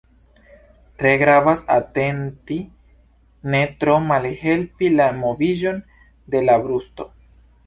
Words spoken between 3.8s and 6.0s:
tro malhelpi la moviĝon